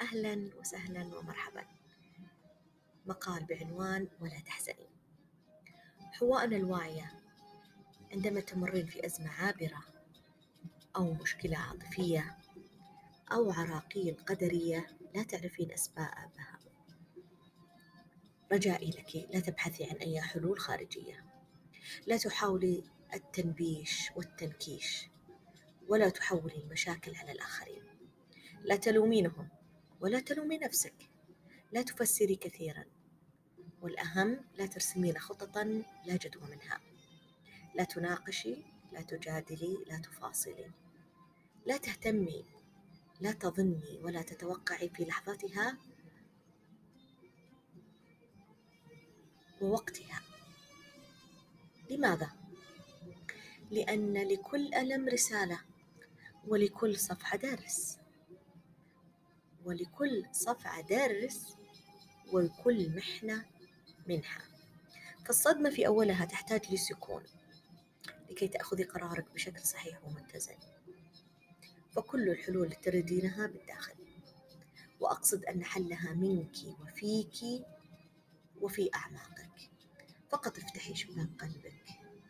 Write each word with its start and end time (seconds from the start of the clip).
أهلا 0.00 0.50
وسهلا 0.60 1.18
ومرحبا. 1.18 1.64
مقال 3.06 3.44
بعنوان 3.44 4.08
ولا 4.20 4.38
تحزني 4.40 4.88
حوائنا 6.12 6.56
الواعية 6.56 7.12
عندما 8.12 8.40
تمرين 8.40 8.86
في 8.86 9.06
أزمة 9.06 9.30
عابرة 9.30 9.82
أو 10.96 11.12
مشكلة 11.14 11.56
عاطفية 11.58 12.38
أو 13.32 13.50
عراقيل 13.50 14.16
قدرية 14.26 14.86
لا 15.14 15.22
تعرفين 15.22 15.72
أسبابها. 15.72 16.58
رجائي 18.52 18.90
لك 18.90 19.34
لا 19.34 19.40
تبحثي 19.40 19.84
عن 19.84 19.96
أي 19.96 20.20
حلول 20.20 20.58
خارجية. 20.58 21.24
لا 22.06 22.16
تحاولي 22.16 22.84
التنبيش 23.14 24.10
والتنكيش 24.16 25.08
ولا 25.88 26.08
تحولي 26.08 26.56
المشاكل 26.56 27.14
على 27.16 27.32
الآخرين. 27.32 27.82
لا 28.64 28.76
تلومينهم. 28.76 29.55
ولا 30.00 30.20
تلومي 30.20 30.58
نفسك. 30.58 31.10
لا 31.72 31.82
تفسري 31.82 32.36
كثيرا. 32.36 32.84
والأهم 33.82 34.40
لا 34.58 34.66
ترسمين 34.66 35.18
خططا 35.18 35.82
لا 36.06 36.16
جدوى 36.16 36.50
منها. 36.50 36.80
لا 37.74 37.84
تناقشي 37.84 38.56
لا 38.92 39.02
تجادلي 39.02 39.84
لا 39.86 39.98
تفاصلي. 39.98 40.70
لا 41.66 41.76
تهتمي 41.76 42.44
لا 43.20 43.32
تظني 43.32 44.00
ولا 44.02 44.22
تتوقعي 44.22 44.88
في 44.88 45.04
لحظتها 45.04 45.78
ووقتها. 49.60 50.22
لماذا؟ 51.90 52.30
لأن 53.70 54.28
لكل 54.28 54.74
ألم 54.74 55.08
رسالة 55.08 55.60
ولكل 56.46 56.96
صفحة 56.96 57.36
درس 57.36 57.98
ولكل 59.66 60.24
صفعة 60.32 60.80
درس 60.80 61.56
ولكل 62.32 62.96
محنة 62.96 63.44
منها 64.06 64.42
فالصدمة 65.26 65.70
في 65.70 65.86
أولها 65.86 66.24
تحتاج 66.24 66.72
لسكون 66.72 67.22
لكي 68.30 68.48
تأخذي 68.48 68.84
قرارك 68.84 69.24
بشكل 69.34 69.60
صحيح 69.60 70.04
ومتزن 70.04 70.56
فكل 71.96 72.28
الحلول 72.28 72.72
تردينها 72.72 73.46
بالداخل. 73.46 73.94
وأقصد 75.00 75.44
أن 75.44 75.64
حلها 75.64 76.14
منك 76.14 76.56
وفيك 76.80 77.66
وفي 78.60 78.90
أعماقك. 78.94 79.70
فقط 80.30 80.58
افتحي 80.58 80.94
شباك 80.94 81.28
قلبك. 81.40 81.84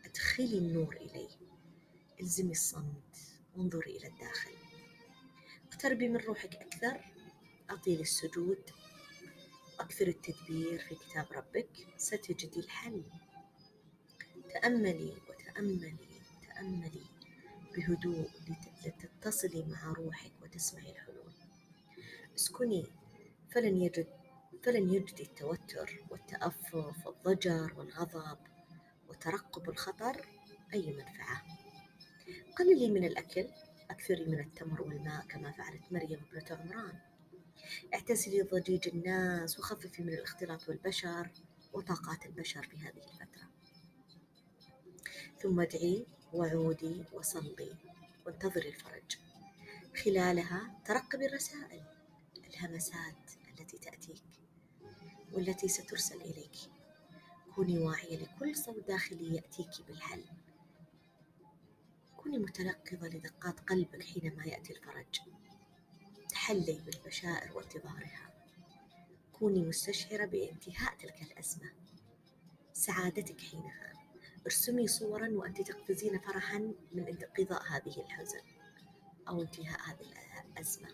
أدخلي 0.05 0.57
النور 0.57 0.95
إليه. 0.95 1.29
إلزمي 2.21 2.51
الصمت. 2.51 3.17
وانظري 3.55 3.97
إلى 3.97 4.07
الداخل. 4.07 4.51
اقتربي 5.71 6.07
من 6.09 6.17
روحك 6.17 6.55
أكثر. 6.55 7.16
اعطي 7.69 8.01
السجود 8.01 8.69
أكثر 9.79 10.07
التدبير 10.07 10.79
في 10.79 10.95
كتاب 10.95 11.25
ربك 11.31 11.69
ستجدي 11.97 12.59
الحل. 12.59 13.03
تأملي 14.53 15.13
وتأملي 15.29 15.95
تأملي 16.47 17.05
بهدوء 17.75 18.29
لتتصلي 18.85 19.63
مع 19.65 19.93
روحك 19.93 20.31
وتسمعي 20.41 20.91
الحلول. 20.91 21.33
اسكني 22.35 22.85
فلن 23.51 23.81
يجد 23.81 24.07
فلن 24.63 24.93
يجدي 24.93 25.23
التوتر 25.23 25.99
والتأفف 26.09 27.07
والضجر 27.07 27.73
والغضب 27.77 28.37
وترقب 29.09 29.69
الخطر 29.69 30.25
أي 30.73 30.93
منفعة. 30.93 31.43
قللي 32.59 32.89
من 32.89 33.03
الأكل 33.03 33.47
أكثري 33.89 34.25
من 34.25 34.39
التمر 34.39 34.81
والماء 34.81 35.25
كما 35.25 35.51
فعلت 35.51 35.83
مريم 35.91 36.21
ابنة 36.31 36.57
عمران. 36.61 36.99
اعتزلي 37.93 38.41
ضجيج 38.41 38.87
الناس 38.87 39.59
وخففي 39.59 40.03
من 40.03 40.13
الاختلاط 40.13 40.67
بالبشر 40.67 41.29
وطاقات 41.73 42.25
البشر 42.25 42.63
في 42.63 42.77
هذه 42.77 42.97
الفترة. 43.03 43.49
ثم 45.41 45.59
ادعي 45.59 46.05
وعودي 46.33 47.03
وصلي 47.13 47.75
وانتظري 48.25 48.69
الفرج. 48.69 49.17
خلالها 50.03 50.81
ترقبي 50.85 51.25
الرسائل 51.25 51.83
الهمسات 52.47 53.31
التي 53.49 53.77
تأتيك 53.77 54.23
والتي 55.33 55.67
سترسل 55.67 56.21
إليك. 56.21 56.55
كوني 57.55 57.77
واعية 57.79 58.17
لكل 58.17 58.55
صوت 58.55 58.87
داخلي 58.87 59.35
يأتيك 59.35 59.87
بالحل. 59.87 60.23
كوني 62.17 62.37
متيقظة 62.37 63.07
لدقات 63.07 63.59
قلبك 63.59 64.03
حينما 64.03 64.45
يأتي 64.45 64.73
الفرج. 64.73 65.19
تحلي 66.47 66.81
بالبشائر 66.85 67.57
وانتظارها 67.57 68.29
كوني 69.33 69.61
مستشعرة 69.61 70.25
بانتهاء 70.25 70.95
تلك 70.95 71.21
الأزمة. 71.21 71.71
سعادتك 72.73 73.41
حينها. 73.41 73.93
ارسمي 74.45 74.87
صورا 74.87 75.29
وأنت 75.29 75.61
تقفزين 75.61 76.19
فرحا 76.19 76.57
من 76.91 77.07
انقضاء 77.07 77.63
هذه 77.63 78.01
الحزن 78.01 78.41
أو 79.27 79.41
انتهاء 79.41 79.79
هذه 79.81 80.13
الأزمة. 80.51 80.87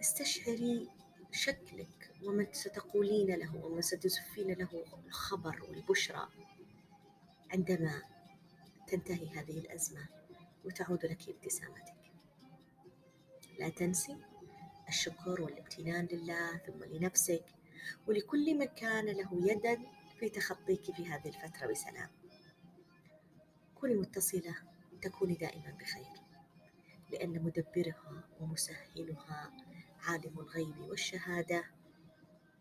استشعري 0.00 0.88
شكلك 1.32 2.10
ومن 2.24 2.46
ستقولين 2.52 3.34
له 3.34 3.64
ومن 3.64 3.82
ستزفين 3.82 4.52
له 4.52 4.84
الخبر 5.06 5.62
والبشرى 5.68 6.28
عندما 7.52 8.02
تنتهي 8.88 9.28
هذه 9.28 9.58
الأزمة 9.58 10.06
وتعود 10.64 11.06
لك 11.06 11.28
ابتسامتك. 11.28 12.07
لا 13.58 13.68
تنسي 13.68 14.16
الشكر 14.88 15.42
والامتنان 15.42 16.08
لله 16.12 16.56
ثم 16.58 16.84
لنفسك 16.84 17.44
ولكل 18.06 18.58
من 18.58 18.64
كان 18.64 19.04
له 19.06 19.50
يدا 19.52 19.78
في 20.18 20.28
تخطيك 20.28 20.82
في 20.82 21.06
هذه 21.06 21.28
الفترة 21.28 21.66
بسلام. 21.66 22.10
كوني 23.74 23.94
متصلة 23.94 24.56
تكوني 25.02 25.34
دائما 25.34 25.70
بخير 25.70 26.22
لأن 27.12 27.42
مدبرها 27.42 28.24
ومسهلها 28.40 29.52
عالم 30.00 30.40
الغيب 30.40 30.78
والشهادة 30.78 31.64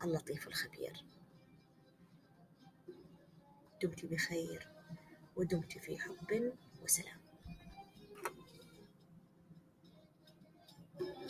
اللطيف 0.03 0.47
الخبير. 0.47 1.05
دمت 3.83 4.05
بخير 4.05 4.67
ودمت 5.35 5.77
في 5.77 5.99
حب 5.99 6.53
وسلام. 6.83 7.26